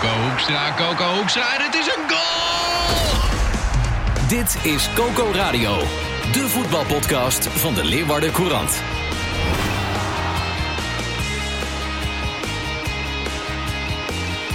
[0.00, 3.18] Coco Hoekstra, Coco Hoekstra en het is een goal!
[4.28, 5.76] Dit is Coco Radio,
[6.32, 8.70] de voetbalpodcast van de Leeuwarden Courant.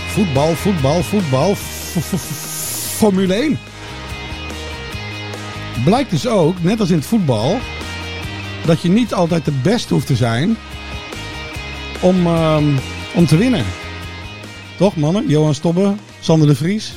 [0.07, 1.55] Voetbal, voetbal, voetbal.
[2.97, 3.59] Formule 1.
[5.83, 7.59] Blijkt dus ook, net als in het voetbal,
[8.65, 10.57] dat je niet altijd de beste hoeft te zijn
[11.99, 12.65] om, ehm,
[13.13, 13.65] om te winnen.
[14.77, 15.27] Toch, mannen?
[15.27, 16.93] Johan Stobbe, Sander de Vries.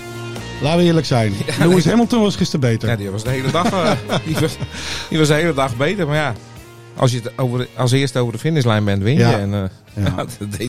[0.62, 1.32] Laten we eerlijk zijn.
[1.58, 2.88] Lewis Hamilton was gisteren beter.
[2.88, 3.92] Ja, die was de hele dag, eh,
[4.26, 4.56] die was,
[5.08, 6.06] die was de hele dag beter.
[6.06, 6.34] Maar ja,
[6.96, 9.18] als je het over als eerste over de finishlijn bent, win je.
[9.20, 9.38] Ja.
[9.38, 10.14] En, eh, Ja.
[10.58, 10.66] ja,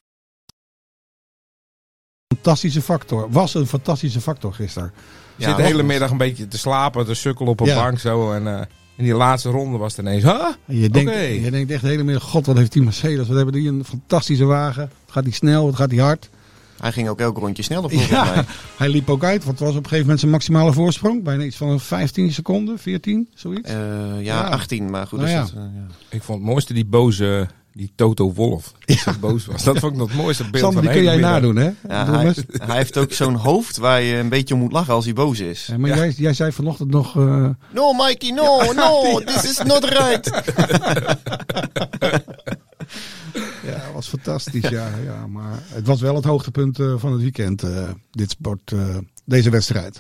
[2.34, 3.28] fantastische factor.
[3.32, 4.92] Was een fantastische factor gisteren.
[5.36, 7.76] je zit de hele middag een beetje te slapen, te sukkelen op een Ja.
[7.76, 8.32] bank zo.
[8.32, 8.62] En eh,
[8.96, 10.46] in die laatste ronde was het ineens, huh?
[10.66, 11.12] En je denkt,
[11.44, 13.86] je denkt echt de hele middag, god wat heeft die Mercedes, wat hebben die een
[13.86, 14.82] fantastische wagen.
[15.06, 16.30] Wat gaat die snel, wat gaat die hard.
[16.80, 18.20] Hij ging ook elk rondje sneller volgens mij.
[18.20, 18.46] Ja,
[18.78, 21.24] hij liep ook uit, want het was op een gegeven moment zijn maximale voorsprong.
[21.24, 23.70] Bijna iets van 15 seconden, 14, zoiets.
[23.72, 23.76] Eh,
[24.12, 24.42] ja, Ja.
[24.42, 25.20] 18, maar goed.
[25.20, 25.42] Nou dus ja.
[25.42, 25.86] dat, eh, ja.
[26.10, 28.72] Ik vond het mooiste die boze, die Toto Wolf.
[28.86, 29.64] Die zo boos was.
[29.64, 31.32] Dat vond ik nog het mooiste beeld Sander, van die kun jij middag.
[31.34, 31.70] nadoen, hè?
[32.66, 35.40] Hij, heeft ook zo'n hoofd waar je een beetje om moet lachen als hij boos
[35.40, 35.66] is.
[35.66, 35.96] Ja, maar Ja.
[35.96, 37.16] Jij, jij zei vanochtend nog...
[37.18, 40.32] eh, No, Mikey, no, no, this is not right.
[43.72, 45.28] ja, was fantastisch, ja, ja.
[45.28, 49.50] Maar het was wel het hoogtepunt eh, van het weekend, eh, dit sport, eh, deze
[49.50, 50.00] wedstrijd.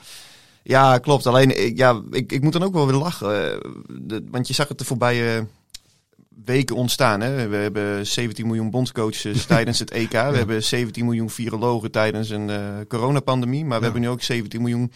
[0.63, 1.25] Ja, klopt.
[1.25, 3.59] Alleen, ik- ja, ik, ik moet dan ook wel weer lachen.
[3.89, 5.45] de- want je zag het de voorbije
[6.45, 7.21] weken ontstaan.
[7.21, 7.47] Hè?
[7.47, 10.11] We hebben 17 miljoen bondscoaches tijdens het EK.
[10.11, 13.65] We hebben 17 miljoen virologen tijdens een eh, coronapandemie.
[13.65, 14.91] Maar we hebben nu ook 17 miljoen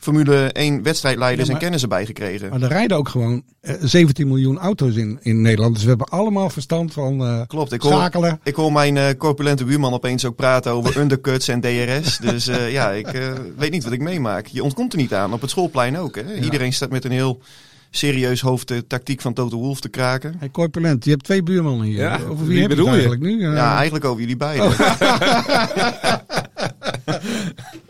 [0.00, 2.50] Formule 1 wedstrijdleiders Ja, maar- en kennis erbij gekregen.
[2.50, 5.74] Maar er rijden ook gewoon eh, 17 miljoen auto's in, in Nederland.
[5.74, 8.40] Dus we hebben allemaal verstand van eh Klopt, ik hoor, schakelen.
[8.42, 12.18] ik hoor mijn eh, corpulente buurman opeens ook praten over undercuts en DRS.
[12.18, 14.46] Dus eh, ja, ik eh, weet niet wat ik meemaak.
[14.46, 15.32] Je ontkomt er niet aan.
[15.32, 16.16] Op het schoolplein ook.
[16.16, 16.34] Hè?
[16.34, 17.40] Iedereen staat met een heel
[17.90, 20.34] serieus hoofd de tactiek van Toto Wolf te kraken.
[20.38, 21.98] Hey, corpulent, je hebt twee buurmannen hier.
[21.98, 22.90] Ja, Over wie, wie heb je het bedoel je?
[22.90, 23.46] eigenlijk nu?
[23.46, 24.66] Eh, Ja, eigenlijk over jullie beiden.
[24.66, 24.80] Oh.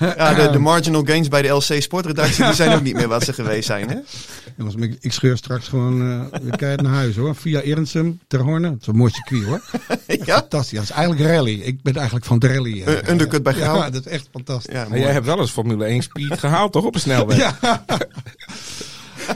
[0.00, 3.24] Ja, de, de marginal gains bij de LC Sportredactie die zijn ook niet meer wat
[3.24, 3.88] ze geweest zijn.
[3.88, 3.96] Hè?
[4.56, 6.00] Jongens, maar ik, ik scheur straks gewoon
[6.32, 7.34] eh weer keihard naar huis hoor.
[7.36, 8.70] Via Erensum, Ter Horne.
[8.70, 9.62] Het is een mooi circuit hoor.
[10.24, 10.34] Ja?
[10.36, 10.78] Fantastisch.
[10.78, 11.60] Dat is eigenlijk rally.
[11.60, 12.82] Ik ben eigenlijk van de rally.
[12.82, 12.92] eh.
[12.94, 13.76] Uh, undercut bij Grauw.
[13.76, 14.74] Ja, dat is echt fantastisch.
[14.74, 16.84] Ja, Maar jij hebt wel eens Formule 1 speed gehaald, toch?
[16.84, 17.36] Op de snelweg.
[17.38, 17.58] Ja.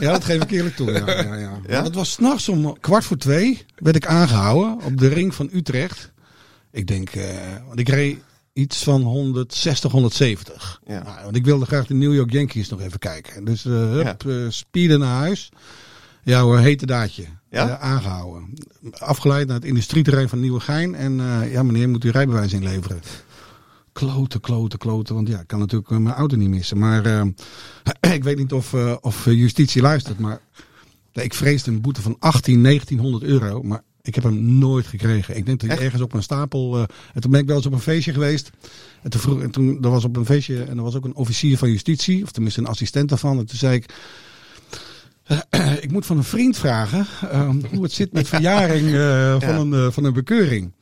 [0.01, 0.93] ja, dat geef ik eerlijk toe.
[0.93, 1.83] Ja, ja, ja.
[1.83, 3.65] Dat was s'nachts om kwart voor twee.
[3.77, 6.13] Werd ik aangehouden op de ring van Utrecht.
[6.71, 7.25] Ik denk, eh,
[7.67, 8.19] want ik reed
[8.55, 10.81] iets van 160, 170.
[10.87, 11.03] Ja.
[11.03, 13.45] Nou, want ik wilde graag de New York Yankees nog even kijken.
[13.45, 15.49] Dus eh hup, eh, speeden naar huis.
[16.23, 17.25] Ja hoor, hete daadje.
[17.51, 17.69] Ja?
[17.69, 18.55] Eh, aangehouden.
[18.91, 20.95] Afgeleid naar het industrieterrein van Nieuwegein.
[20.95, 21.17] En
[21.51, 23.01] ja meneer, moet u rijbewijs inleveren.
[23.93, 25.15] Kloten, kloten, kloten.
[25.15, 26.79] Want ja, ik kan natuurlijk mijn auto niet missen.
[26.79, 27.07] Maar
[28.19, 30.19] ik weet niet of, of justitie luistert.
[30.19, 30.41] Maar
[31.13, 33.63] nee, ik vreesde een boete van 18, 1900 euro.
[33.63, 35.37] Maar ik heb hem nooit gekregen.
[35.37, 36.77] Ik denk dat hij ergens op een stapel...
[36.77, 36.83] eh,
[37.15, 38.51] en toen ben ik wel eens op een feestje geweest.
[39.03, 40.63] En toen, vroeg, en toen er was op een feestje...
[40.63, 42.23] En er was ook een officier van justitie.
[42.23, 43.39] Of tenminste een assistent daarvan.
[43.39, 43.95] En toen zei ik...
[45.81, 49.57] ik moet van een vriend vragen eh, hoe het zit met verjaring eh, van, Ja.
[49.59, 50.73] een, eh, van een bekeuring.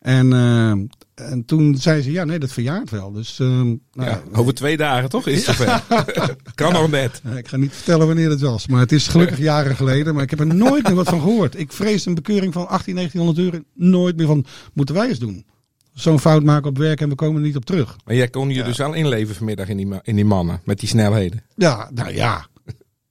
[0.00, 0.72] En, eh,
[1.14, 3.12] en toen zei ze, ja nee, dat verjaart wel.
[3.12, 5.26] Dus eh, nou, Ja, over twee dagen, toch?
[5.26, 5.82] Is het zover.
[6.54, 7.22] kan nog net.
[7.36, 8.66] ik ga niet vertellen wanneer het was.
[8.66, 10.14] Maar het is gelukkig jaren geleden.
[10.14, 11.58] Maar ik heb er nooit meer wat van gehoord.
[11.58, 15.44] Ik vrees een bekeuring van 18, 1900 euro nooit meer van, moeten wij eens doen?
[15.92, 17.96] Zo'n fout maken op werk en we komen er niet op terug.
[18.04, 20.60] Maar jij kon je dus wel inleven vanmiddag in die, in die mannen.
[20.64, 21.42] Met die snelheden.
[21.56, 22.46] Ja, nou ja.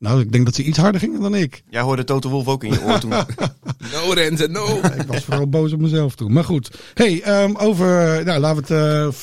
[0.04, 1.64] Nou, ik denk dat ze iets harder gingen dan ik.
[1.70, 3.10] Jij hoorde Toto Wolf ook in je oor toen.
[3.94, 4.66] No Renze, no.
[5.00, 6.34] Ik was vooral boos op mezelf toen.
[6.34, 6.78] Maar goed.
[6.94, 9.20] hey, ehm, over, nou, laten we het eh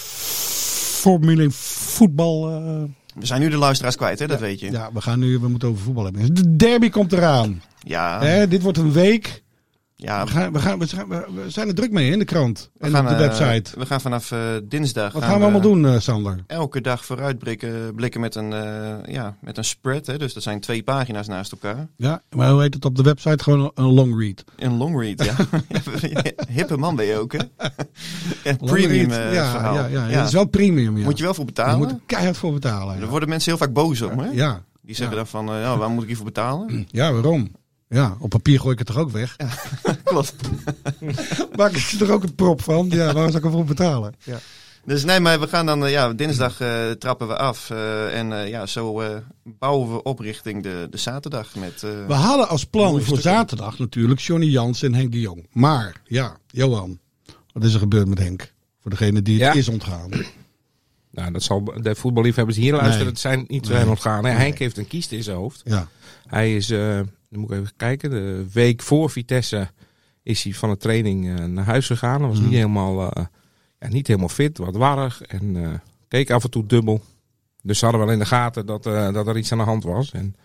[1.00, 2.49] Formule 1 voetbal...
[2.50, 2.82] eh,
[3.21, 4.27] We zijn nu de luisteraars kwijt, hè?
[4.27, 4.71] dat weet je.
[4.71, 6.35] ja, we gaan nu, we moeten over voetbal hebben.
[6.35, 7.62] De derby komt eraan.
[7.83, 9.43] Ja, Hè, dit wordt een week
[10.02, 12.70] Ja, We, gaan, we, gaan, we, zijn, we zijn er druk mee in de krant
[12.79, 13.79] we en gaan, op de eh, website.
[13.79, 15.12] we gaan vanaf eh, dinsdag.
[15.12, 16.44] Wat gaan we allemaal doen, eh, Sander?
[16.47, 18.50] Elke dag vooruitblikken blikken met een,
[19.06, 20.06] ja, met een spread.
[20.06, 20.19] Hè?
[20.19, 21.88] Dus dat zijn twee pagina's naast elkaar.
[21.97, 23.43] Ja, maar hoe heet het op de website?
[23.43, 24.44] Gewoon een long read.
[24.56, 25.35] Een long read, ja.
[26.56, 28.55] Hippe man ben je ook, hè?
[28.56, 29.32] Premium read.
[29.32, 29.75] ja, verhaal.
[29.75, 30.19] ja, ja, ja.
[30.19, 31.05] Het is wel premium, ja.
[31.05, 31.79] Moet je wel voor Je betalen.
[31.79, 33.00] moet er keihard voor betalen.
[33.00, 34.31] Daar worden mensen heel vaak boos om, hè?
[34.31, 34.62] ja.
[34.82, 36.87] Die zeggen dan van, ja, waar moet ik hiervoor betalen?
[36.91, 37.50] ja waarom?
[37.95, 39.37] Ja, op papier gooi ik het toch ook weg?
[40.05, 40.35] Klopt.
[41.57, 42.87] Maak ik er ook een prop van?
[42.91, 44.15] Ja, waar zou ik ervoor betalen?
[44.25, 44.39] Ja.
[44.85, 47.71] Dus nee, maar we gaan dan, eh, ja, dinsdag eh, trappen we af.
[47.71, 49.03] eh, en ja, zo
[49.45, 51.81] bouwen we op richting de, de zaterdag met...
[51.81, 55.47] We hadden als plan voor zaterdag natuurlijk Johnny Jans en Henk de Jong.
[55.53, 56.99] Maar, ja, Johan,
[57.53, 58.53] wat is er gebeurd met Henk?
[58.81, 59.59] Voor degene die het Ja.
[59.61, 60.11] is ontgaan.
[61.11, 63.09] Nou, dat zal de voetballiefhebbers hier luisteren, Nee.
[63.09, 63.77] het zijn niet Nee.
[63.77, 64.25] zijn ontgaan.
[64.25, 64.31] hè.
[64.33, 65.61] Henk heeft een kiest in zijn hoofd.
[65.65, 65.89] Ja,
[66.27, 66.97] Hij is, eh,
[67.31, 69.69] dan moet ik even kijken, de week voor Vitesse
[70.23, 72.21] is hij van de training eh, naar huis gegaan.
[72.21, 73.25] Hij was niet, helemaal, eh,
[73.79, 77.03] ja, niet helemaal fit, wat warrig en keek af en toe dubbel.
[77.62, 80.11] Dus ze hadden wel in de gaten dat, dat er iets aan de hand was.
[80.12, 80.37] En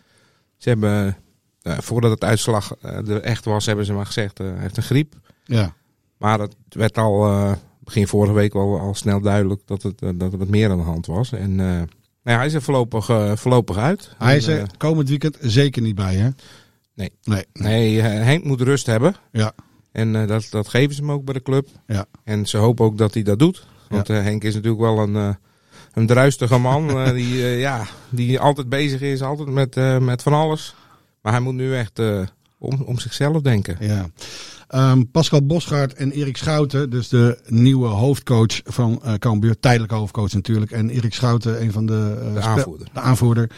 [0.58, 1.18] ze hebben,
[1.62, 5.16] eh, voordat het uitslag er echt was, hebben ze maar gezegd, hij heeft een griep.
[5.44, 5.74] ja.
[6.18, 10.32] Maar het werd al begin vorige week wel al snel duidelijk dat, het, eh, dat
[10.32, 11.32] er wat meer aan de hand was.
[11.32, 11.88] En eh, nou
[12.24, 14.16] ja, hij is er voorlopig, eh, voorlopig uit.
[14.18, 16.30] Hij is er komend weekend zeker niet bij, hè?
[16.94, 17.12] Nee.
[17.24, 17.46] Nee.
[17.54, 19.16] Nee, Henk moet rust hebben.
[19.32, 19.54] Ja.
[19.92, 21.68] En dat, dat geven ze hem ook bij de club.
[21.88, 22.06] Ja.
[22.24, 23.68] En ze hopen ook dat hij dat doet.
[23.90, 25.36] Want Henk is natuurlijk wel een,
[25.94, 27.14] een druistige man.
[27.14, 30.76] die, ja, die altijd bezig is, altijd met, met van alles.
[31.22, 32.00] Maar hij moet nu echt
[32.58, 33.78] om, om zichzelf denken.
[33.80, 34.10] Ja.
[34.68, 40.34] Ehm, Pascal Bosgaard en Erik Schouten, dus de nieuwe hoofdcoach van eh Cambuur, tijdelijke hoofdcoach
[40.34, 40.72] natuurlijk.
[40.72, 42.88] En Erik Schouten, een van de, eh, De aanvoerder.
[42.94, 43.50] de aanvoerder.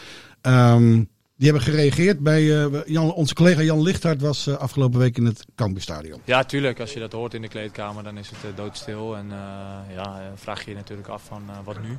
[0.42, 1.04] Ehm,
[1.38, 5.26] die hebben gereageerd bij eh, Jan, onze collega Jan Lichthart was eh, afgelopen week in
[5.26, 6.20] het Cambuurstadion.
[6.24, 6.80] Ja, tuurlijk.
[6.80, 9.16] Als je dat hoort in de kleedkamer, dan is het doodstil.
[9.16, 11.98] En eh, ja, vraag je je natuurlijk af van eh, wat nu.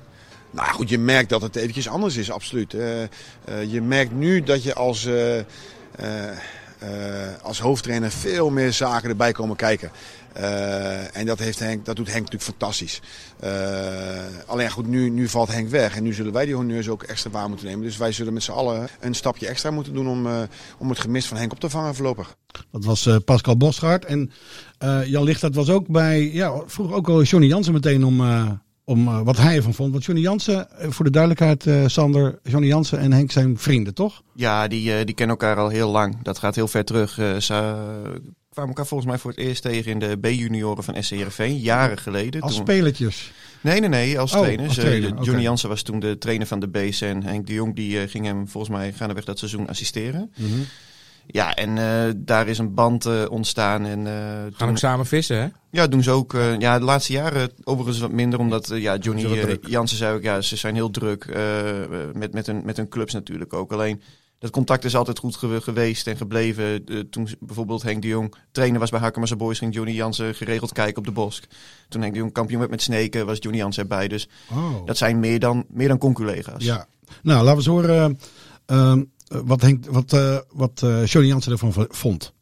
[0.51, 2.75] Nou goed, je merkt dat het eventjes anders is, absoluut.
[2.75, 3.09] Eh, eh,
[3.67, 5.09] je merkt nu dat je als,
[6.79, 6.89] eh,
[7.43, 9.91] als hoofdtrainer veel meer zaken erbij komen kijken.
[10.33, 13.01] Eh, en dat, heeft Henk, dat doet Henk natuurlijk fantastisch.
[13.41, 13.51] Eh,
[14.47, 15.97] alleen goed, nu, nu valt Henk weg.
[15.97, 17.85] En nu zullen wij die honneurs ook extra waar moeten nemen.
[17.85, 20.27] Dus wij zullen met z'n allen een stapje extra moeten doen om,
[20.79, 22.37] om het gemis van Henk op te vangen voorlopig.
[22.71, 24.05] Dat was Pascal Bosgaard.
[24.05, 24.31] En
[25.05, 28.21] Jan Lichthart was ook bij, ja, vroeg ook al Johnny Jansen meteen om,
[28.89, 29.93] om eh, wat hij ervan vond.
[29.93, 33.95] Want Johnny Jansen, eh, voor de duidelijkheid, eh, Sander, Johnny Jansen en Henk zijn vrienden,
[33.95, 34.23] toch?
[34.35, 36.23] Ja, die, die kennen elkaar al heel lang.
[36.23, 37.11] Dat gaat heel ver terug.
[37.39, 37.75] Ze
[38.51, 41.99] kwamen elkaar volgens mij voor het eerst tegen in de B-junioren van SC Heerenveen, jaren
[41.99, 42.41] geleden.
[42.41, 43.33] Als Toen- spelertjes.
[43.61, 44.69] Nee, nee, nee, als Oh, trainers.
[44.69, 45.43] als trainer, Johnny.
[45.43, 48.49] Jansen was toen de trainer van de B's en Henk de Jong die ging hem
[48.49, 50.33] volgens mij gaandeweg dat seizoen assisteren.
[50.37, 50.49] Mhm.
[51.31, 53.85] Ja, en eh, daar is een band eh, ontstaan.
[53.87, 54.13] En, eh,
[54.53, 55.47] Gaan ook samen vissen, hè?
[55.71, 56.33] ja, doen ze ook.
[56.59, 59.59] ja, de laatste jaren overigens wat minder, omdat ja, Johnny.
[59.61, 61.27] Jansen zei ook, ja, ze zijn heel druk
[62.15, 63.73] met, met, hun, met hun clubs natuurlijk ook.
[63.73, 64.03] Alleen
[64.39, 66.85] dat contact is altijd goed gewe- geweest en gebleven.
[67.11, 70.97] Toen bijvoorbeeld Henk de Jong trainer was bij Hakemase Boys, ging Johnny Jansen geregeld kijken
[70.97, 71.45] op de Bosk.
[71.89, 74.09] Toen Henk de Jong kampioen werd met Sneken, was Johnny Jansen erbij.
[74.09, 74.87] Dus Oh.
[74.87, 76.65] dat zijn meer dan, meer dan conculega's.
[76.65, 76.87] Ja,
[77.23, 78.19] nou laten we eens horen
[78.67, 78.99] eh, eh,
[79.29, 82.33] wat, Henk, wat, eh, wat eh, Johnny Jansen ervan vond.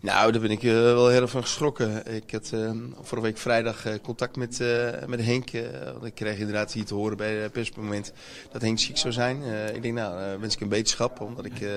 [0.00, 2.14] Nou, daar ben ik eh, wel heel erg van geschrokken.
[2.14, 2.70] Ik had eh,
[3.02, 5.50] vorige week vrijdag eh, contact met, eh, met Henk.
[5.50, 5.62] eh,
[6.02, 8.12] ik kreeg inderdaad hier te horen bij het persmoment
[8.52, 9.42] dat Henk ziek zou zijn.
[9.42, 11.20] Eh, ik denk, nou, eh, wens ik een beterschap.
[11.20, 11.68] Omdat ik, eh,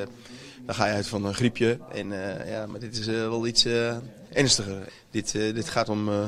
[0.66, 1.80] dan ga je uit van een griepje.
[1.94, 3.96] En, eh, ja, maar dit is eh, wel iets eh,
[4.34, 4.88] ernstiger.
[5.12, 6.26] Dit, eh, dit gaat om, eh,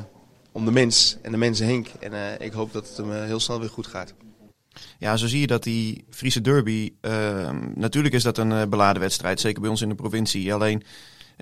[0.52, 1.88] om de mens en de mensen Henk.
[2.00, 4.14] En eh, ik hoop dat het hem eh, heel snel weer goed gaat.
[5.00, 9.02] Ja, zo zie je dat die Friese derby, ehm, natuurlijk is dat een eh, beladen
[9.02, 10.54] wedstrijd, zeker bij ons in de provincie.
[10.54, 10.84] Alleen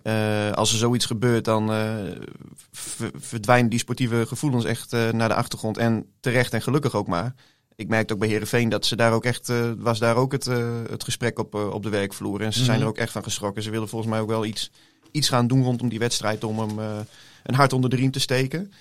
[0.03, 1.69] eh, als er zoiets gebeurt, dan
[2.71, 5.77] v- verdwijnen die sportieve gevoelens echt naar de achtergrond.
[5.77, 7.33] En terecht en gelukkig ook maar.
[7.75, 10.45] Ik merkte ook bij Herenveen dat ze daar ook echt, was daar ook het,
[10.89, 12.41] het gesprek op, op de werkvloer.
[12.41, 12.81] En ze zijn Mhm.
[12.85, 13.63] er ook echt van geschrokken.
[13.63, 14.71] Ze willen volgens mij ook wel iets,
[15.11, 16.79] iets gaan doen rondom die wedstrijd om hem
[17.43, 18.71] een hart onder de riem te steken.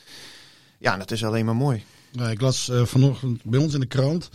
[0.79, 1.85] Ja, en dat is alleen maar mooi.
[2.13, 4.29] Nou, ik las eh, vanochtend bij ons in de krant.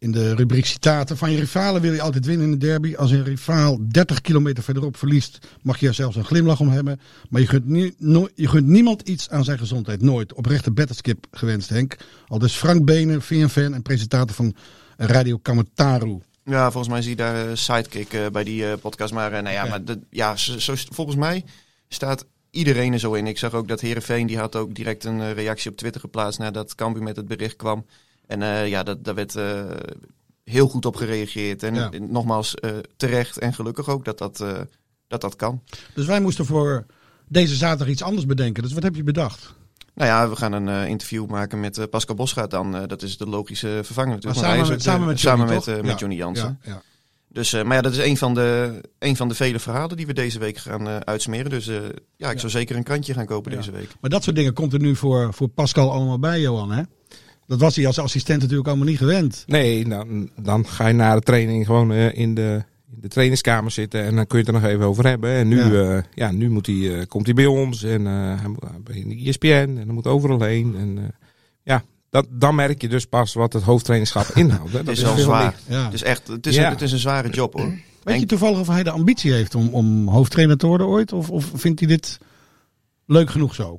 [0.00, 1.16] In de rubriek citaten.
[1.16, 2.94] Van je rivalen wil je altijd winnen in de derby.
[2.96, 7.00] Als een rivaal 30 kilometer verderop verliest, mag je er zelfs een glimlach om hebben.
[7.30, 10.02] Maar je gunt, nie- no- je gunt niemand iets aan zijn gezondheid.
[10.02, 10.32] Nooit.
[10.34, 11.96] Oprechte betterskip gewenst, Henk.
[12.26, 14.54] Al dus Frank Benen, VN-fan en presentator van
[14.96, 16.18] Radio Kamataru.
[16.44, 19.12] Ja, volgens mij zie je daar eh, sidekick eh, bij die podcast.
[19.12, 19.70] Maar nou ja, Ja.
[19.70, 21.44] maar de, ja, zo, zo- volgens mij
[21.88, 23.26] staat iedereen er zo in.
[23.26, 26.38] Ik zag ook dat Herenveen die had ook direct een eh, reactie op Twitter geplaatst
[26.38, 27.86] nadat Cambuur met het bericht kwam.
[28.26, 29.64] En eh, ja, dat, daar werd eh,
[30.44, 31.62] heel goed op gereageerd.
[31.62, 31.90] En Ja.
[32.00, 32.54] nogmaals,
[32.96, 34.44] terecht en gelukkig ook dat dat,
[35.08, 35.62] dat, dat kan.
[35.94, 36.86] Dus wij moesten voor
[37.28, 38.62] deze zaterdag iets anders bedenken.
[38.62, 39.54] Dus wat heb je bedacht?
[39.94, 42.86] Nou ja, we gaan een interview maken met Pascal Bosgaard dan.
[42.86, 44.24] Dat is de logische vervanger natuurlijk.
[44.24, 46.16] Maar Want samen hij is met- ook de- samen met Johnny, samen met, met Johnny
[46.16, 46.58] Jansen.
[46.62, 46.82] Ja, ja.
[47.28, 50.06] Dus, eh, maar ja, dat is een van, de, een van de vele verhalen die
[50.06, 51.50] we deze week gaan eh, uitsmeren.
[51.50, 51.76] Dus eh,
[52.16, 53.56] ja, ik zou zeker een krantje gaan kopen Ja.
[53.56, 53.88] deze week.
[54.00, 56.70] Maar dat soort dingen komt er nu voor, voor Pascal allemaal bij, Johan.
[56.70, 56.82] Hè?
[57.46, 59.44] Dat was hij als assistent natuurlijk allemaal niet gewend.
[59.46, 63.70] Nee, dan, dan ga je na de training gewoon eh, in, de, in de trainingskamer
[63.70, 65.30] zitten en dan kun je het er nog even over hebben.
[65.30, 65.92] En nu, Ja.
[65.94, 66.04] ja.
[66.14, 69.22] ja, nu moet hij, eh, komt hij bij ons en eh, hij moet bij de
[69.28, 70.74] ESPN en hij moet overal heen.
[70.78, 71.04] En, eh,
[71.62, 74.70] ja, dat, dan merk je dus pas wat het hoofdtrainingschap inhoudt.
[74.72, 74.76] Hè.
[74.76, 75.54] Het Dat is wel zwaar.
[75.66, 75.84] Ja.
[75.84, 76.64] Het is echt, het is, Ja.
[76.66, 77.72] een, het is een zware job hoor.
[78.02, 81.12] Weet je toevallig of hij de ambitie heeft om, om hoofdtrainer te worden ooit?
[81.12, 82.18] Of, of vindt hij dit
[83.06, 83.78] leuk genoeg zo?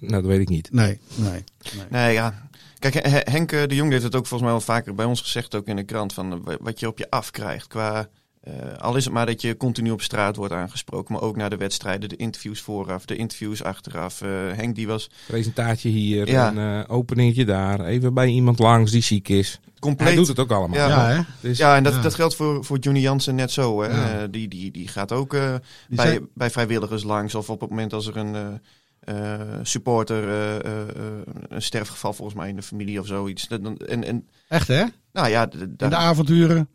[0.00, 0.72] Nou, dat weet ik niet.
[0.72, 1.44] Nee, nee.
[1.90, 2.48] Nee, ja.
[2.78, 5.54] Kijk, He- Henk de Jong heeft het ook volgens mij wel vaker bij ons gezegd,
[5.54, 7.66] ook in de krant, van wat je op je afkrijgt.
[7.66, 8.08] Qua,
[8.42, 11.50] eh, al is het maar dat je continu op straat wordt aangesproken, maar ook naar
[11.50, 14.20] de wedstrijden, de interviews vooraf, de interviews achteraf.
[14.22, 16.48] Eh, Henk die was Presentatie hier, Ja.
[16.54, 19.60] een eh, openingetje daar, even bij iemand langs die ziek is.
[19.80, 20.08] compleet...
[20.08, 20.78] Hij doet het ook allemaal.
[20.78, 20.88] Ja.
[20.88, 21.22] Ja, hè?
[21.40, 22.00] Dus, Ja, en dat, Ja.
[22.00, 23.82] dat geldt voor, voor Johnny Jansen net zo.
[23.82, 23.88] Hè.
[24.20, 24.26] Ja.
[24.26, 25.54] Die, die, die gaat ook eh,
[25.88, 27.34] Die bij, zijn- bij vrijwilligers langs.
[27.34, 31.04] Of op het moment als er een eh, eh, supporter, eh, eh, eh,
[31.48, 33.48] een sterfgeval volgens mij in de familie of zoiets.
[33.48, 34.84] Dat- dan- En, en, Echt, hè?
[35.12, 35.46] nou ja,
[35.76, 36.68] de avonturen.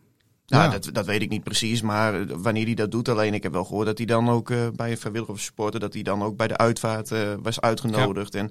[0.47, 0.69] Nou, Ja.
[0.69, 3.09] dat, dat weet ik niet precies, maar eh, wanneer hij dat doet.
[3.09, 5.79] Alleen ik heb wel gehoord dat hij dan ook eh, bij een vrijwilliger of supporter,
[5.79, 8.35] dat hij dan ook bij de uitvaart eh, was uitgenodigd.
[8.35, 8.49] En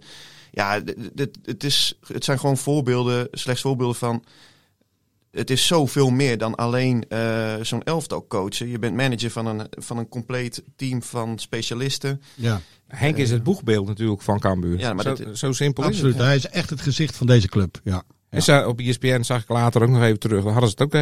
[0.50, 4.24] ja, d- dit- het, is, het zijn gewoon voorbeelden, slechts voorbeelden van.
[5.30, 8.68] Het is zoveel meer dan alleen eh, zo'n elftal coachen.
[8.68, 12.22] Je bent manager van een, van een compleet team van specialisten.
[12.34, 14.78] Ja, Henk is het boegbeeld natuurlijk van Cambuur.
[14.78, 16.12] Ja, maar zo, dat- zo simpel absoluut.
[16.12, 16.26] is het.
[16.26, 17.80] Hij is echt het gezicht van deze club.
[17.84, 18.02] Ja.
[18.28, 20.44] En op ESPN zag ik later ook nog even terug.
[20.44, 20.92] Daar hadden ze het ook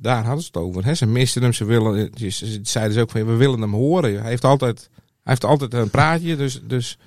[0.00, 0.96] daar hadden ze het over.
[0.96, 2.10] Ze misten hem, ze willen.
[2.14, 4.20] Ze ze zeiden ze ook van we willen hem horen.
[4.20, 6.36] Hij heeft altijd, hij heeft altijd een praatje.
[6.36, 6.98] Dus, dus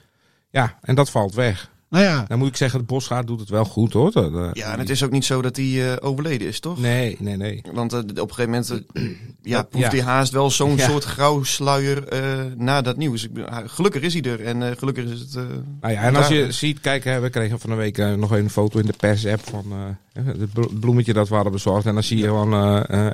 [0.50, 1.72] ja, en dat valt weg.
[1.94, 4.12] Nou ja, Dan moet ik zeggen, de Bosgaard doet het wel goed hoor.
[4.12, 6.80] Dat, eh, Ja, en het is ook niet zo dat hij eh, overleden is, toch?
[6.80, 7.62] Nee, nee, nee.
[7.74, 8.84] Want eh, op een gegeven moment
[9.42, 9.92] ja, proeft ja.
[9.92, 10.90] hij haast wel zo'n Ja.
[10.90, 12.20] soort grauw sluier eh,
[12.58, 13.24] na dat nieuws.
[13.24, 13.32] Ik,
[13.66, 15.36] gelukkig is hij er en gelukkig is het...
[15.36, 15.44] eh,
[15.82, 18.50] Nou ja, en als je ziet, kijk, hè, we kregen van de week nog een
[18.50, 19.66] foto in de pers-app van
[20.14, 21.86] eh, het blo- bloemetje dat we hadden bezorgd.
[21.86, 22.52] En dan zie je gewoon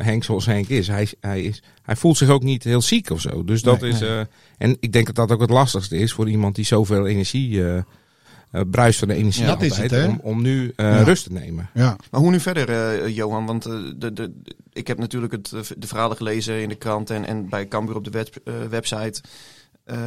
[0.03, 0.87] Henk zoals Henk is.
[0.87, 1.63] Hij, hij is.
[1.83, 3.43] hij voelt zich ook niet heel ziek of zo.
[3.43, 3.99] Dus dat Nee, is.
[3.99, 4.09] nee.
[4.09, 4.19] eh,
[4.57, 7.61] en ik denk dat dat ook het lastigste is voor iemand die zoveel energie.
[8.51, 11.01] Eh bruist van de energie Ja, altijd, het, om, om nu eh, Ja.
[11.03, 11.69] rust te nemen.
[11.73, 11.95] ja.
[12.11, 13.45] Maar hoe nu verder, eh, Johan?
[13.45, 14.33] Want eh, de, de,
[14.73, 18.03] ik heb natuurlijk het, de verhalen gelezen in de krant en, en bij Cambuur op
[18.03, 18.33] de web,
[18.69, 19.21] website.
[19.83, 19.97] Eh,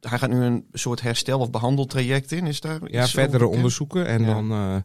[0.00, 2.46] hij gaat nu een soort herstel- of behandeltraject in.
[2.46, 4.06] Is daar Ja, iets verdere over onderzoeken.
[4.06, 4.34] En Ja.
[4.34, 4.76] dan eh,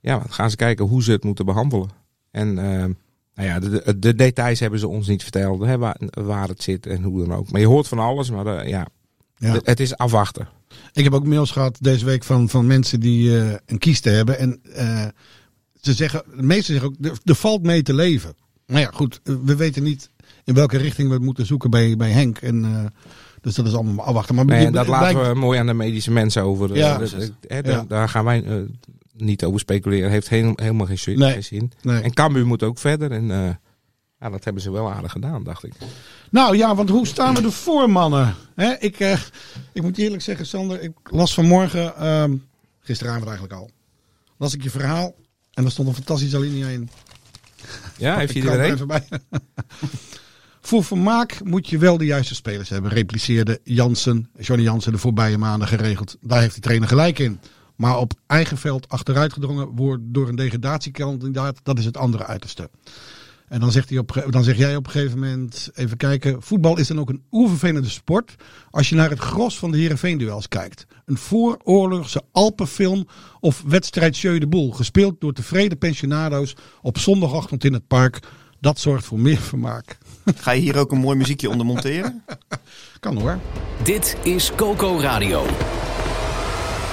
[0.00, 1.88] ja, gaan ze kijken hoe ze het moeten behandelen.
[2.30, 2.94] En nou
[3.34, 5.60] ja, de, de, de details hebben ze ons niet verteld.
[5.60, 7.50] Hè, waar, waar het zit en hoe dan ook.
[7.50, 8.30] Maar je hoort van alles.
[8.30, 8.86] Maar ja,
[9.36, 9.52] Ja.
[9.52, 10.48] het- het is afwachten.
[10.92, 14.38] Ik heb ook mails gehad deze week van, van mensen die eh, een kieste hebben.
[14.38, 15.06] En eh,
[15.80, 18.34] ze zeggen, de meesten zeggen ook, er, er valt mee te leven.
[18.66, 20.10] Nou ja, goed, eh, we weten niet
[20.44, 22.38] in welke richting we het moeten zoeken bij, bij Henk.
[22.38, 22.92] En,
[23.40, 24.34] dus dat is allemaal maar afwachten.
[24.34, 26.76] Maar Nee, je- en dat laten we mooi aan de medische mensen over.
[26.76, 27.84] Ja, daar, Ja.
[27.88, 28.66] daar gaan wij
[29.16, 30.10] niet over speculeren.
[30.10, 31.18] Heeft helemaal geen zin.
[31.18, 31.68] Nee.
[31.82, 32.00] Nee.
[32.02, 33.10] En Cambuur moet ook verder.
[33.10, 33.58] En
[34.20, 35.72] ja, dat hebben ze wel aardig gedaan, dacht ik.
[36.30, 38.34] Nou ja, want hoe staan we ervoor, mannen?
[38.78, 39.20] Ik, eh,
[39.72, 42.36] ik moet je eerlijk zeggen, Sander, ik las vanmorgen, ehm,
[42.80, 43.70] gisteravond eigenlijk al,
[44.36, 45.14] las ik je verhaal.
[45.52, 46.90] En er stond een fantastische alinea in.
[47.96, 48.72] Ja, heeft er een?
[48.72, 49.08] even bij.
[50.60, 52.90] Voor vermaak moet je wel de juiste spelers hebben.
[52.90, 56.16] Repliceerde Jansen, Johnny Jansen de voorbije maanden geregeld.
[56.20, 57.40] Daar heeft de trainer gelijk in.
[57.76, 62.70] Maar op eigen veld achteruitgedrongen wordt door een degradatiekandidaat, dat is het andere uiterste.
[63.48, 66.78] En dan, zegt hij op, dan zeg jij op een gegeven moment, even kijken, voetbal
[66.78, 68.34] is dan ook een oervervelende sport
[68.70, 70.86] als je naar het gros van de Heerenveen-duels kijkt.
[71.04, 73.06] Een vooroorlogse Alpenfilm
[73.40, 78.20] of wedstrijd Jeu de Boel, gespeeld door tevreden pensionado's op zondagochtend in het park.
[78.60, 79.98] Dat zorgt voor meer vermaak.
[80.42, 82.24] Ga je hier ook een mooi muziekje onder monteren?
[83.00, 83.38] Kan hoor.
[83.82, 85.46] Dit is Coco Radio.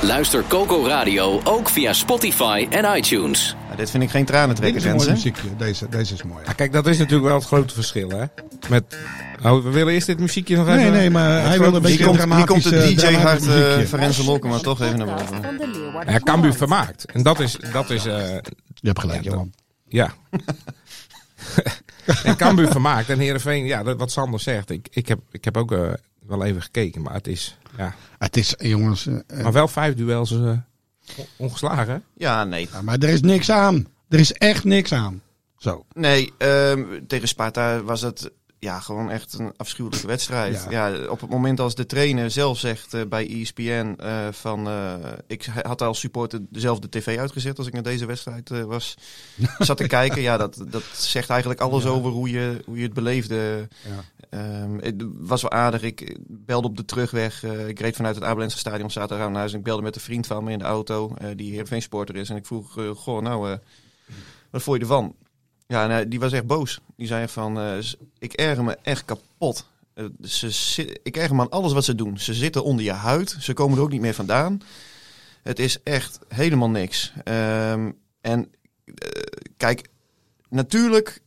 [0.01, 3.55] Luister Coco Radio ook via Spotify en iTunes.
[3.75, 5.55] Nou, dit vind ik geen Dit tranentrekker, is een mooi muziekje.
[5.57, 6.43] Deze, deze is mooi.
[6.45, 8.25] Ja, kijk, dat is natuurlijk wel het grote verschil, hè?
[8.69, 8.97] Met,
[9.43, 10.91] oh, we willen eerst dit muziekje nog Nee, even...
[10.91, 13.77] nee, maar hij wil een Hier beetje komt, een hier komt de DJ hard uh.
[13.79, 15.41] Ferenc Lokken, maar toch even naar boven.
[16.07, 16.67] Ja, Cambuur Voetbal.
[16.67, 17.05] vermaakt.
[17.05, 17.57] En dat is...
[17.71, 18.27] Dat is eh,
[18.73, 19.53] Je hebt gelijk, Ja, Johan.
[19.87, 20.13] ja.
[22.23, 23.09] en Cambuur vermaakt.
[23.09, 24.69] En Heerenveen, ja, dat, wat Sander zegt.
[24.69, 25.79] Ik, ik, heb, ik heb ook eh,
[26.27, 27.57] wel even gekeken, maar het is...
[27.77, 29.07] Ja, Het is, eh, jongens,
[29.41, 30.31] maar wel vijf duels
[31.35, 32.03] ongeslagen?
[32.17, 32.67] Ja, nee.
[32.71, 33.87] ja, maar er is niks aan.
[34.09, 35.21] Er is echt niks aan.
[35.57, 35.85] Zo.
[35.93, 38.31] Nee, ehm, tegen Sparta was het...
[38.59, 40.65] ja, gewoon echt een afschuwelijke wedstrijd.
[40.69, 41.07] Ja.
[41.07, 44.67] op het moment als de trainer zelf zegt eh, bij ESPN eh, van...
[44.67, 44.93] eh,
[45.27, 48.95] ik had als supporter dezelfde tv uitgezet als ik naar deze wedstrijd eh, was.
[49.59, 50.21] zat te kijken.
[50.21, 53.67] Ja, dat, dat zegt eigenlijk alles over hoe je, hoe je het beleefde.
[54.35, 55.81] Ehm, het was wel aardig.
[55.81, 57.43] Ik belde op de terugweg.
[57.43, 59.51] eh, ik reed vanuit het Abelense stadion zaterdag naar huis.
[59.51, 62.15] En ik belde met een vriend van me in de auto, eh, die Heerenveen sporter
[62.15, 62.29] is.
[62.29, 63.57] En ik vroeg, eh, goh, nou,
[64.49, 65.15] wat vond je ervan?
[65.67, 66.79] Ja, die was echt boos.
[66.95, 67.81] Die zei van,
[68.19, 69.65] ik erger me echt kapot.
[70.21, 72.17] Ze, ik erger me aan alles wat ze doen.
[72.17, 73.35] Ze zitten onder je huid.
[73.39, 74.61] Ze komen er ook niet meer vandaan.
[75.43, 77.13] Het is echt helemaal niks.
[77.23, 78.51] Ehm, en
[79.57, 79.87] kijk,
[80.49, 81.21] natuurlijk,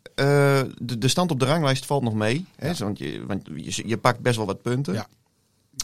[0.82, 2.46] de, de stand op de ranglijst valt nog mee.
[2.56, 4.94] Hè, want je, want je, je pakt best wel wat punten.
[4.94, 5.06] Ja.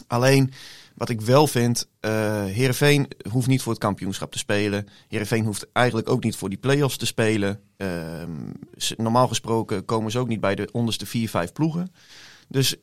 [0.07, 0.51] Alleen,
[0.95, 4.87] wat ik wel vind, eh Heerenveen hoeft niet voor het kampioenschap te spelen.
[5.07, 7.59] Heerenveen hoeft eigenlijk ook niet voor die play-offs te spelen.
[7.77, 8.31] Ehm,
[8.97, 11.91] normaal gesproken komen ze ook niet bij de onderste vier, vijf ploegen.
[12.47, 12.75] Dus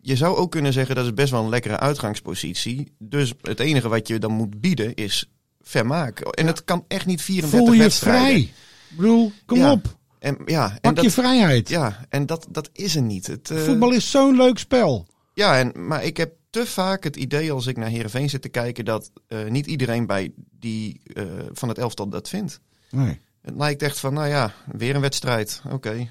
[0.00, 2.92] je zou ook kunnen zeggen dat is best wel een lekkere uitgangspositie.
[2.98, 5.30] Dus het enige wat je dan moet bieden is
[5.60, 6.20] vermaak.
[6.20, 8.26] En het kan echt niet 34 Voel je wedstrijden.
[8.26, 8.40] vrij.
[8.40, 9.72] Ik bedoel, kom Ja.
[9.72, 9.96] op.
[10.24, 11.68] En, ja, en Pak dat, je vrijheid.
[11.68, 13.26] Ja, en dat, dat is er niet.
[13.26, 15.06] Het, eh, Voetbal is zo'n leuk spel.
[15.34, 18.48] ja, en, maar ik heb te vaak het idee als ik naar Heerenveen zit te
[18.48, 18.84] kijken...
[18.84, 22.60] dat eh, niet iedereen bij die eh, van het elftal dat vindt.
[22.90, 23.20] Nee.
[23.42, 25.62] Het lijkt echt van, nou ja, weer een wedstrijd.
[25.70, 26.08] Oké,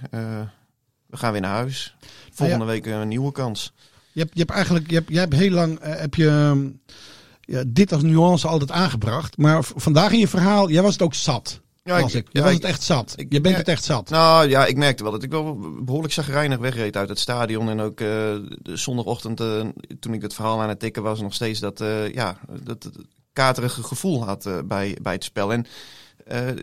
[1.05, 1.96] we gaan weer naar huis.
[2.34, 3.74] Volgende week een nieuwe kans.
[4.12, 6.72] Je hebt, je hebt eigenlijk, je hebt, jij hebt heel lang, heb je
[7.41, 9.38] ja, dit als nuance altijd aangebracht.
[9.38, 11.62] Maar vandaag in je verhaal, jij was het ook zat.
[11.84, 12.28] Ja, was ik.
[12.32, 13.13] Je ja, was het echt zat.
[13.16, 14.10] ik je bent het echt zat.
[14.10, 17.70] Nou ja, ik merkte wel dat ik wel behoorlijk zagrijnig wegreed uit het stadion.
[17.70, 18.08] En ook eh,
[18.62, 19.68] de zondagochtend, eh,
[20.00, 22.90] toen ik het verhaal aan het tikken was, nog steeds dat, eh, ja, dat,
[23.34, 25.54] katerige gevoel had bij, bij het spel.
[25.54, 25.66] En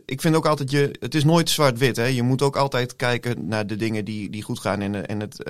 [0.04, 1.96] ik vind ook altijd, je, het is nooit zwart-wit.
[1.96, 2.04] Hè?
[2.04, 4.80] Je moet ook altijd kijken naar de dingen die, die goed gaan.
[4.80, 5.44] En, en het,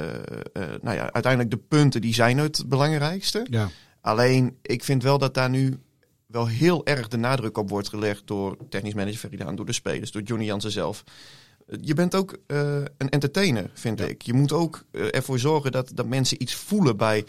[0.83, 3.47] nou ja, uiteindelijk de punten, die zijn het belangrijkste.
[3.50, 3.69] Ja.
[4.00, 5.79] Alleen, ik vind wel dat daar nu
[6.31, 10.11] wel heel erg de nadruk op wordt gelegd door technisch manager Veridaan, door de spelers,
[10.11, 11.05] door Johnny Jansen zelf.
[11.81, 14.23] Je bent ook eh, een entertainer, vind ik.
[14.23, 17.25] Je moet ook eh, ervoor zorgen dat, dat mensen iets voelen bij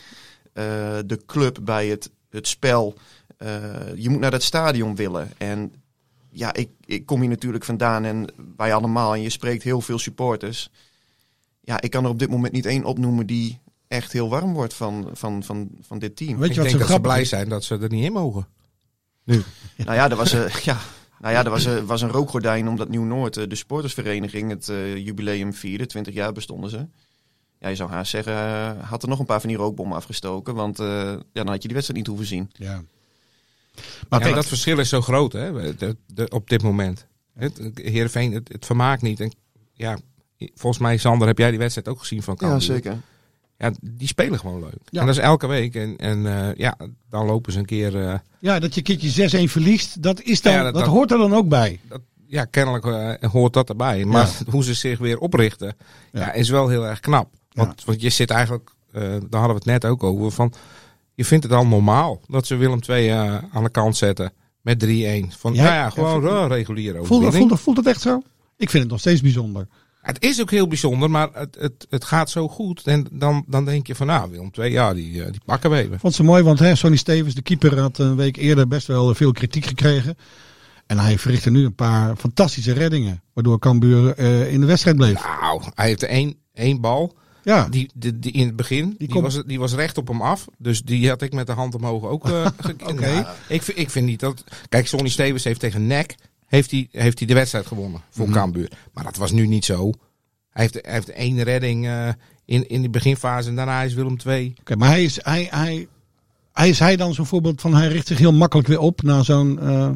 [0.53, 2.96] eh, de club, bij het, het spel.
[3.38, 5.31] Eh, je moet naar dat stadion willen.
[5.38, 5.74] En
[6.29, 9.14] ja, ik, ik kom hier natuurlijk vandaan en wij allemaal.
[9.14, 10.70] En je spreekt heel veel supporters.
[11.61, 14.74] Ja, ik kan er op dit moment niet één opnoemen die echt heel warm wordt
[14.74, 16.37] van, van, van, van dit team.
[16.37, 18.05] Weet ik je wat denk zo dat ze grappig blij zijn dat ze er niet
[18.05, 18.48] in mogen.
[19.85, 20.77] Nou ja, er was, eh, ja,
[21.20, 24.98] nou ja, er was, eh, was een rookgordijn omdat Nieuw-Noord, eh, de sportersvereniging, het eh,
[24.98, 25.85] jubileum vierde.
[25.85, 26.87] 20 jaar bestonden ze.
[27.59, 30.55] Ja, je zou haast zeggen, had er nog een paar van die rookbommen afgestoken.
[30.55, 32.51] Want eh, ja, dan had je die wedstrijd niet hoeven zien.
[32.53, 32.81] Ja.
[34.09, 37.05] Maar kijk- dat verschil is zo groot hè, de, de- op dit moment.
[37.33, 39.20] Het, Heerenveen, het, het vermaakt niet.
[39.20, 39.31] En,
[39.74, 39.98] ja,
[40.37, 42.57] volgens mij, Sander, heb jij die wedstrijd ook gezien van Cambuur?
[42.59, 42.98] Ja, zeker.
[43.61, 44.77] Ja, die spelen gewoon leuk.
[44.89, 45.00] Ja.
[45.00, 45.75] En dat is elke week.
[45.75, 46.77] En, en eh, ja,
[47.09, 48.07] dan lopen ze een keer...
[48.07, 51.11] eh, Ja, dat je keertje 6-1 verliest, dat, is dan, Ja, dat, dat- dat- hoort
[51.11, 51.79] er dan ook bij.
[52.27, 54.05] ja, kennelijk eh, hoort dat erbij.
[54.05, 55.75] Maar hoe ze zich weer oprichten,
[56.11, 56.31] ja.
[56.33, 57.29] is wel heel erg knap.
[57.51, 60.53] Want, want je zit eigenlijk, daar hadden we het net ook over, van
[61.13, 64.85] je vindt het al normaal dat ze Willem II eh, aan de kant zetten met
[64.85, 64.87] 3-1.
[65.37, 66.21] Van Ja, ja, ja, gewoon
[67.05, 67.47] Voelt, overwinning.
[67.50, 68.21] voelt, voelt het echt zo?
[68.57, 69.67] Ik vind het nog steeds bijzonder.
[70.01, 72.87] Het is ook heel bijzonder, maar het, het, het gaat zo goed.
[72.87, 75.77] En dan, dan denk je van, nou, Willem II, ja, die, eh, die pakken we
[75.77, 75.94] even.
[75.94, 78.87] Ik vond ze mooi, want hè, Sonny Stevens, de keeper, had een week eerder best
[78.87, 80.16] wel veel kritiek gekregen.
[80.87, 83.24] En hij verrichtte nu een paar fantastische reddingen.
[83.33, 85.24] Waardoor Cambuur eh, in de wedstrijd bleef.
[85.42, 87.16] Nou, hij heeft één, één bal.
[87.44, 87.68] Ja.
[87.70, 90.46] Die, die, die in het begin, die, was, die was recht op hem af.
[90.57, 92.46] Dus die had ik met de hand omhoog ook uh,
[92.85, 93.35] Oké.
[93.48, 94.44] ik, vind- ik vind niet dat...
[94.70, 96.16] Kijk, Sonny Stevens heeft tegen NEC
[96.51, 98.37] heeft hij, heeft hij de wedstrijd gewonnen voor Mhm.
[98.37, 98.72] Cambuur.
[98.94, 99.92] Maar dat was nu niet zo.
[100.50, 102.09] Hij heeft, hij heeft één redding eh,
[102.46, 104.53] in, in de beginfase en daarna is Willem II.
[104.59, 105.87] Oké, maar hij is hij, hij,
[106.53, 109.24] hij is hij dan zo'n voorbeeld van hij richt zich heel makkelijk weer op na
[109.24, 109.90] zo'n eh,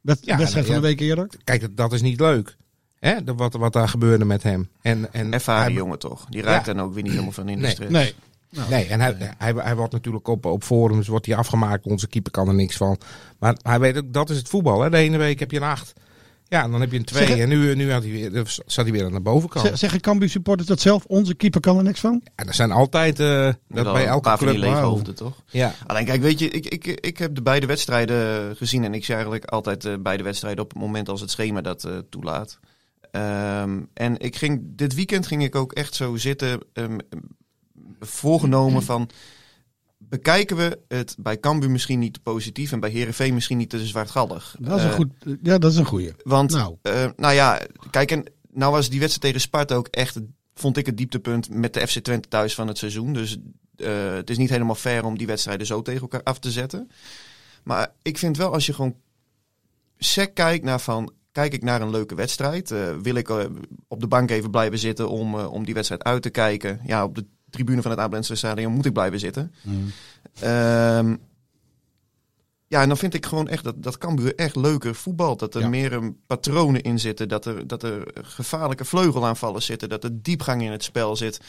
[0.00, 0.80] wed- Ja, wedstrijd van ja.
[0.80, 1.28] een week eerder?
[1.44, 2.56] Kijk, dat is niet leuk.
[2.98, 3.24] Hè?
[3.24, 4.68] de- Wat, wat daar gebeurde met hem.
[4.82, 6.26] En, en Ervaren jongen toch?
[6.28, 6.72] Die raakt Ja.
[6.72, 7.70] dan ook weer niet helemaal van in de Nee.
[7.70, 7.92] stress.
[7.92, 8.14] Nee.
[8.70, 11.86] Nee, en hij, hij, hij wordt natuurlijk op, op forums wordt hij afgemaakt.
[11.86, 12.98] Onze keeper kan er niks van.
[13.38, 14.80] Maar hij weet ook, dat is het voetbal.
[14.80, 14.90] Hè?
[14.90, 15.92] De ene week heb je een acht.
[16.48, 17.26] Ja, en dan heb je een twee.
[17.26, 19.66] Zeg- En nu, nu had hij weer, dus zat hij weer aan de bovenkant.
[19.66, 21.04] Zeg- Zeggen Cambuur supporters dat zelf?
[21.04, 22.22] Onze keeper kan er niks van?
[22.34, 23.26] En er zijn altijd, eh,
[23.68, 24.72] dat bij een elke paar van die club.
[24.74, 25.42] hoofden, toch?
[25.46, 25.74] Ja.
[25.86, 28.84] Alleen kijk, weet je, ik, ik, ik heb de beide wedstrijden gezien.
[28.84, 31.84] En ik zie eigenlijk altijd eh, beide wedstrijden op het moment als het schema dat
[31.84, 32.58] eh, toelaat.
[33.10, 36.98] Ehm, en ik ging, dit weekend ging ik ook echt zo zitten, ehm,
[38.00, 39.10] voorgenomen van...
[40.00, 43.86] Bekijken we het bij Cambuur misschien niet te positief en bij Herenveen misschien niet te
[43.86, 44.56] zwartgallig?
[44.58, 46.12] Dat is een Eh, goed, ja, dat is een goeie.
[46.22, 46.76] Want, Nou.
[46.82, 47.12] nou.
[47.16, 50.20] nou ja, kijk, en nou was die wedstrijd tegen Sparta ook echt
[50.54, 53.12] vond ik het dieptepunt met de FC Twente thuis van het seizoen.
[53.12, 53.38] Dus
[53.76, 56.90] eh, het is niet helemaal fair om die wedstrijden zo tegen elkaar af te zetten.
[57.62, 58.96] Maar ik vind wel als je gewoon
[59.98, 61.12] sec kijkt naar van...
[61.32, 62.70] Kijk ik naar een leuke wedstrijd?
[62.70, 63.44] eh, wil ik eh,
[63.88, 66.80] op de bank even blijven zitten om, eh, om die wedstrijd uit te kijken?
[66.86, 69.52] Ja, op de tribune van het Abelensse Stadion moet ik blijven zitten.
[70.40, 71.16] Ehm,
[72.66, 75.36] ja, en dan vind ik gewoon echt dat, dat Cambuur echt leuker voetbal.
[75.36, 75.68] Dat er Ja.
[75.68, 77.28] meer een patronen in zitten.
[77.28, 79.88] Dat er, dat er gevaarlijke vleugelaanvallen zitten.
[79.88, 81.40] Dat er diepgang in het spel zit.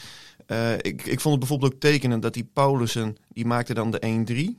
[0.46, 4.00] Eh, ik, ik vond het bijvoorbeeld ook tekenend dat die Paulussen, die maakte dan de
[4.06, 4.58] 1-3.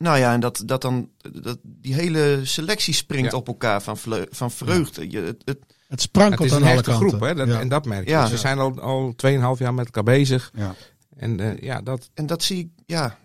[0.00, 3.36] Nou ja, en dat, dat dan dat die hele selectie springt Ja.
[3.36, 3.96] op elkaar van,
[4.30, 5.10] van vreugde.
[5.10, 7.08] Je, het, het, Het Het sprankelt is aan een alle hechte kanten.
[7.08, 7.34] groep, hè?
[7.34, 7.60] Dat, ja.
[7.60, 8.10] en dat merk je.
[8.10, 8.26] Ja.
[8.26, 10.50] Ze zijn al, al 2,5 jaar met elkaar bezig.
[10.54, 10.74] Ja.
[11.16, 13.18] En eh, ja, dat, en dat zie ik, ja,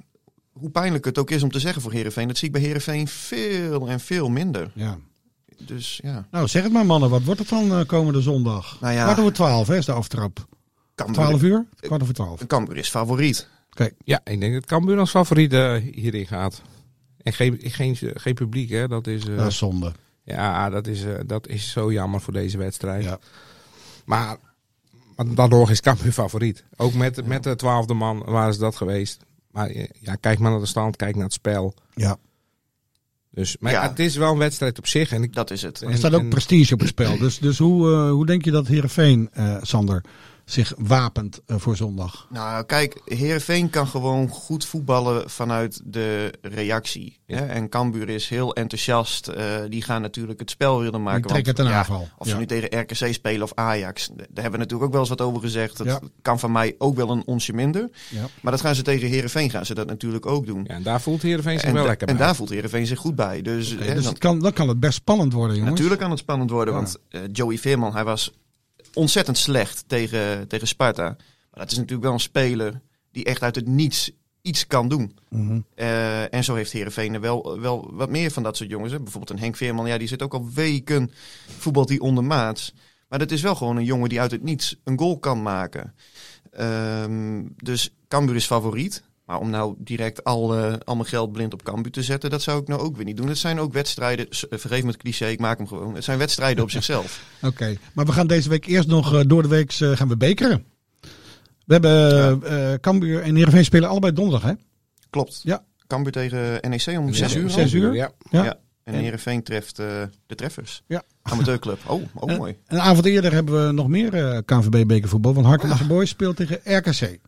[0.51, 3.07] hoe pijnlijk het ook is om te zeggen voor Herenveen, dat zie ik bij Herenveen
[3.07, 4.71] veel en veel minder.
[4.73, 4.97] ja.
[5.57, 7.09] Dus ja, Nou, zeg het maar mannen.
[7.09, 8.77] Wat wordt het dan eh, komende zondag?
[8.81, 9.03] Nou ja.
[9.03, 10.45] Kwart over twaalf hè, is de aftrap.
[10.95, 11.65] Cambuur, 12 uur?
[11.79, 12.45] Kwart over twaalf.
[12.47, 13.47] Cambuur is favoriet.
[14.03, 16.61] Ja, ik denk dat Cambuur als favoriet eh, hierin gaat.
[17.21, 18.87] En geen, geen, geen publiek, hè?
[18.87, 19.91] Dat is, eh, Dat is zonde.
[20.23, 23.03] ja, dat is, eh, dat is zo jammer voor deze wedstrijd.
[23.03, 23.19] Ja.
[24.05, 24.37] Maar,
[25.15, 26.63] maar daardoor is Cambuur favoriet.
[26.75, 29.23] Ook met, met de twaalfde man waren ze dat geweest.
[29.51, 31.73] Maar ja, kijk maar naar de stand, kijk naar het spel.
[31.93, 32.17] Ja.
[33.31, 33.83] Dus, maar Ja.
[33.83, 35.11] ja, het is wel een wedstrijd op zich.
[35.11, 35.81] En ik, Dat is het.
[35.81, 37.17] Er staat ook en- prestige op het spel.
[37.17, 40.03] Dus, dus hoe, eh, hoe denk je dat Heerenveen, eh Sander,
[40.45, 42.27] zich wapent eh, voor zondag?
[42.29, 47.19] Nou, kijk, Heerenveen kan gewoon goed voetballen vanuit de reactie.
[47.25, 47.35] Ja.
[47.37, 47.45] Hè?
[47.45, 49.27] En Cambuur is heel enthousiast.
[49.27, 51.21] Eh, die gaan natuurlijk het spel willen maken.
[51.21, 52.07] Die trekken ten ja, aanval.
[52.17, 54.07] Of ze nu tegen RKC spelen of Ajax.
[54.07, 55.77] Daar hebben we natuurlijk ook wel eens wat over gezegd.
[55.77, 55.99] Dat Ja.
[56.21, 57.89] kan van mij ook wel een onsje minder.
[58.09, 58.25] Ja.
[58.41, 60.63] Maar dat gaan ze tegen Heerenveen gaan ze dat natuurlijk ook doen.
[60.67, 62.25] ja, en daar voelt Heerenveen zich en, wel lekker en bij.
[62.25, 63.41] daar voelt Heerenveen zich goed bij.
[63.41, 65.71] Dus, hè, dus dan- het kan, dan kan het best spannend worden, jongens.
[65.73, 66.79] Natuurlijk kan het spannend worden, Ja.
[66.79, 68.31] want eh, Joey Veerman, hij was
[68.95, 71.03] ontzettend slecht tegen, tegen Sparta.
[71.03, 72.81] Maar dat is natuurlijk wel een speler
[73.11, 75.17] die echt uit het niets iets kan doen.
[75.29, 75.59] Mhm.
[75.75, 78.91] Eh, en zo heeft Heerenveen er wel, wel wat meer van dat soort jongens.
[78.91, 78.99] Hè.
[78.99, 81.11] Bijvoorbeeld een Henk Veerman, ja, die zit ook al weken
[81.57, 82.73] voetbalt die ondermaats.
[83.07, 85.93] Maar dat is wel gewoon een jongen die uit het niets een goal kan maken.
[86.51, 89.03] Ehm, dus Cambuur is favoriet.
[89.25, 92.41] Maar om nou direct al, eh, al mijn geld blind op Cambuur te zetten, dat
[92.41, 93.27] zou ik nou ook weer niet doen.
[93.27, 95.95] Het zijn ook wedstrijden, eh, vergeef me het cliché, ik maak hem gewoon.
[95.95, 97.23] Het zijn wedstrijden op zichzelf.
[97.41, 100.17] Oké, maar we gaan deze week eerst nog eh, door de week eh, gaan we
[100.17, 100.65] bekeren.
[101.65, 104.53] We hebben eh eh, Cambuur en Heerenveen spelen allebei donderdag, hè?
[105.09, 105.39] Klopt.
[105.43, 105.63] Ja.
[105.87, 107.43] Cambuur tegen NEC om Ja, 6 uur.
[107.43, 107.49] al.
[107.49, 107.93] zes uur?
[107.93, 108.11] Ja.
[108.29, 108.43] Ja.
[108.43, 108.57] Ja.
[108.83, 109.85] En En- Heerenveen treft eh,
[110.25, 110.83] de treffers.
[110.87, 111.03] Ja.
[111.21, 111.79] Amateurclub.
[111.87, 112.55] Oh, oh En- mooi.
[112.67, 115.33] Een avond eerder hebben we nog meer eh KNVB-bekervoetbal.
[115.33, 117.19] Want Hartelijke Boys speelt tegen RKC.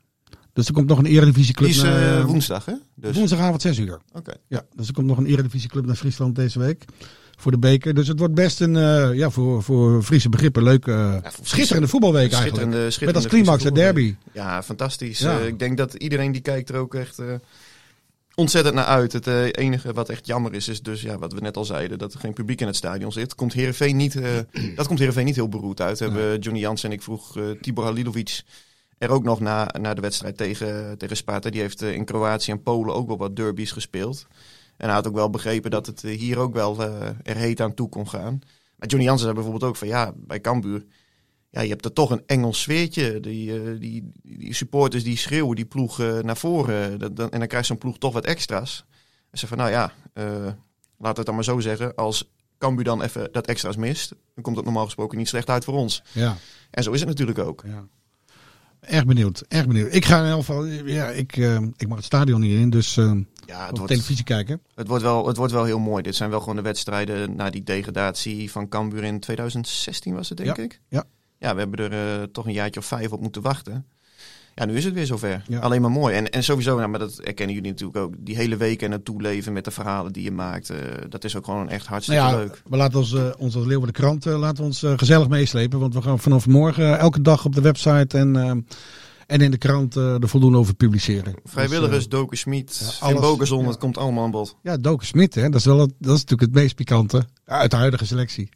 [0.58, 2.74] Dus er komt nog een eredivisieclub Die is eh, woensdag, hè?
[2.96, 4.00] Dus, Woensdagavond 6 uur.
[4.14, 4.34] Oké.
[4.48, 6.86] Ja, dus er komt nog een eredivisieclub naar Friesland deze week.
[7.38, 7.94] Voor de beker.
[7.94, 12.32] Dus het wordt best een, eh, ja, voor, voor Friese begrippen, leuke, eh, schitterende voetbalweek
[12.32, 12.72] eigenlijk.
[12.72, 13.84] Schitterende, Met als climax de voetbal.
[13.84, 14.16] derby.
[14.32, 15.20] Ja, fantastisch.
[15.20, 15.40] Ja.
[15.40, 17.22] Ik denk dat iedereen die kijkt er ook echt
[18.36, 19.14] ontzettend naar uit.
[19.14, 22.14] Het enige wat echt jammer is, is dus ja, wat we net al zeiden, dat
[22.14, 23.36] er geen publiek in het stadion zit.
[23.36, 24.20] Komt Heerenveen niet,
[24.76, 26.00] dat komt Heerenveen niet heel beroerd uit.
[26.00, 28.44] Hebben Johnny Jans en ik vroeg Tibor Halilovic
[28.98, 31.50] er ook nog na, na de wedstrijd tegen, tegen Sparta.
[31.50, 34.28] Die heeft eh, in Kroatië en Polen ook wel wat derbies gespeeld.
[34.78, 37.62] En hij had ook wel begrepen dat het eh, hier ook wel eh, er heet
[37.62, 38.40] aan toe kon gaan.
[38.76, 40.86] Maar Johnny Jansen zei bijvoorbeeld ook van ja, bij Cambuur
[41.50, 43.20] ja, je hebt er toch een Engels sfeertje.
[43.20, 47.00] Die, die, die supporters die schreeuwen die ploeg naar voren.
[47.00, 48.86] Dat, dan, en dan krijgt zo'n ploeg toch wat extra's.
[49.32, 50.48] En ze van, nou ja, eh
[50.98, 51.96] laat het dan maar zo zeggen.
[51.96, 55.64] Als Cambuur dan even dat extra's mist, dan komt het normaal gesproken niet slecht uit
[55.64, 56.04] voor ons.
[56.12, 56.38] Ja.
[56.72, 57.64] En zo is het natuurlijk ook.
[57.66, 57.88] Ja.
[58.80, 59.94] Erg benieuwd, erg benieuwd.
[59.94, 62.98] Ik ga in elk geval, ja, ik, eh, ik mag het stadion niet in, dus
[62.98, 63.12] eh,
[63.46, 64.62] Ja, het wordt, televisie kijken.
[64.76, 66.04] het, wordt wel, het wordt wel heel mooi.
[66.04, 70.38] Dit zijn wel gewoon de wedstrijden na die degradatie van Cambuur in 2016 was het,
[70.38, 70.82] denk Ja, ik.
[70.90, 71.04] ja.
[71.40, 73.86] Ja, we hebben er eh, toch een jaartje of vijf op moeten wachten.
[74.60, 75.44] Ja, nu is het weer zover.
[75.48, 75.60] Ja.
[75.60, 76.16] Alleen maar mooi.
[76.16, 78.14] En, en sowieso, nou, maar dat erkennen jullie natuurlijk ook.
[78.18, 80.70] Die hele week en het toeleven met de verhalen die je maakt.
[80.70, 80.78] eh,
[81.10, 82.62] dat is ook gewoon echt hartstikke Nou ja, leuk.
[82.70, 85.80] we laten ons, eh, ons als Leeuwen de Krant eh, laten ons gezellig meeslepen.
[85.80, 88.36] Want we gaan vanaf morgen elke dag op de website en,
[89.28, 91.34] en in de krant er voldoende over publiceren.
[91.44, 93.68] Vrijwilligers, Dus, Doken Schmid, ja, ja.
[93.68, 94.56] het komt allemaal aan bod.
[94.64, 97.72] ja, Doken Smit, hè, dat, is wel het, dat is natuurlijk het meest pikante uit
[97.72, 98.50] de huidige selectie.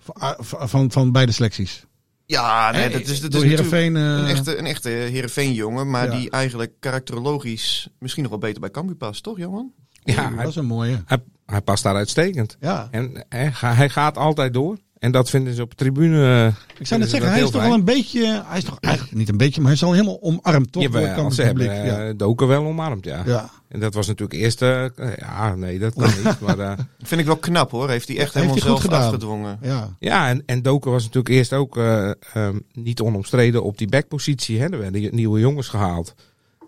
[0.00, 1.86] Van, van, van, van beide selecties.
[2.30, 5.90] Ja, nee, dat is, dat is natuurlijk Heerenveen, eh, een echte, een echte Heerenveen-jongen.
[5.90, 6.18] Maar Ja.
[6.18, 9.22] die eigenlijk karakterologisch misschien nog wel beter bij Cambuur past.
[9.22, 9.72] Toch, Johan?
[10.04, 11.02] Ja, dat is een mooie.
[11.06, 12.56] hij, hij past daar uitstekend.
[12.60, 12.88] Ja.
[12.90, 13.26] En
[13.58, 14.78] hij gaat altijd door.
[14.98, 16.46] En dat vinden ze op de tribune.
[16.46, 19.16] eh, Ik zou net zeggen, hij is toch wel een beetje, hij is toch eigenlijk
[19.16, 20.82] niet een beetje, maar hij is al helemaal omarmd toch?
[20.82, 21.92] door het Jawel, Cambuur ze hebben publiek.
[21.92, 23.22] eh, Doken wel omarmd, ja.
[23.26, 23.50] ja.
[23.68, 24.62] En dat was natuurlijk eerst...
[24.62, 24.84] eh,
[25.16, 26.40] ja, nee, dat kan niet.
[26.46, 27.88] maar eh, Vind ik wel knap hoor.
[27.90, 29.02] Heeft hij echt Heeft helemaal hij goed zelf gedaan.
[29.06, 29.58] afgedwongen.
[29.62, 29.96] Ja.
[29.98, 34.58] Ja, en, en Doken was natuurlijk eerst ook eh, ehm, niet onomstreden op die backpositie.
[34.60, 34.64] Hè.
[34.68, 36.14] Er werden nieuwe jongens gehaald.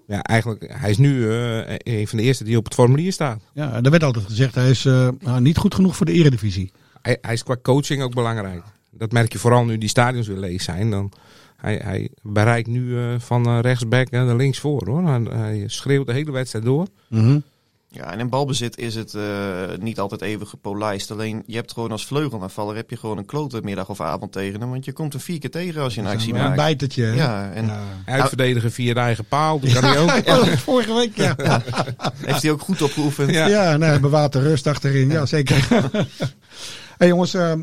[0.07, 3.41] Ja, eigenlijk, hij is nu eh, een van de eerste die op het formulier staat.
[3.53, 6.73] ja, er werd altijd gezegd, hij is eh, nou, niet goed genoeg voor de eredivisie.
[7.03, 8.63] Hij, hij is qua coaching ook belangrijk.
[8.91, 10.91] Dat merk je vooral nu die stadions weer leeg zijn.
[10.91, 11.13] Dan,
[11.57, 15.03] hij, hij bereikt nu eh, van eh, rechtsback naar links voor hoor.
[15.09, 16.87] Hij, hij schreeuwt de hele wedstrijd door.
[17.93, 19.23] Ja, en in balbezit is het eh,
[19.79, 21.11] niet altijd even gepolijst.
[21.11, 24.61] Alleen je hebt gewoon als vleugelaanvaller heb je gewoon een klote middag of avond tegen
[24.61, 24.71] hem.
[24.71, 26.57] Want je komt er vier keer tegen als je een actie Een maakt.
[26.57, 27.03] bijtertje.
[27.05, 27.13] hè?
[27.15, 27.83] Ja, en Ja.
[28.07, 29.61] Uitverdedigen via de eigen paal.
[29.61, 30.11] Dat kan hij ook.
[30.27, 31.35] Ja, vorige week, ja.
[31.37, 31.63] Ja,
[32.25, 33.31] heeft hij ook goed opgeoefend.
[33.31, 33.77] Ja.
[33.77, 35.11] nee, bewaart de rust achterin.
[35.11, 35.69] Ja, zeker.
[37.01, 37.59] hey jongens, eh, eh,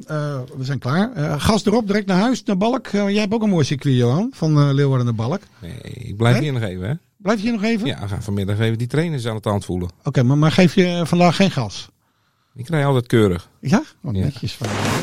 [0.58, 1.12] we zijn klaar.
[1.13, 2.88] Eh, gas erop, direct naar huis, naar Balk.
[2.88, 5.41] Jij hebt ook een mooi circuit, Johan, van eh, Leeuwarden naar Balk.
[5.62, 6.93] Nee, ik blijf hier nog even hè.
[7.17, 7.88] Blijf je hier nog even?
[7.88, 9.89] Ja, we gaan vanmiddag even die trainers aan het hand voelen.
[10.04, 11.89] Oké, maar, maar geef je vandaag geen gas?
[12.56, 13.50] Ik krijg altijd keurig.
[13.62, 13.84] Ja?
[14.04, 14.23] Oh, Ja.
[14.23, 15.02] netjes van je.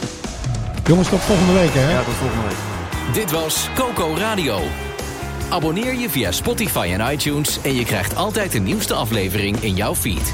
[0.86, 1.90] Jongens, tot volgende week, hè?
[1.90, 2.56] Ja, tot volgende week.
[3.14, 4.58] Dit was Coco Radio.
[5.50, 9.94] Abonneer je via Spotify en iTunes en je krijgt altijd de nieuwste aflevering in jouw
[9.94, 10.32] feed.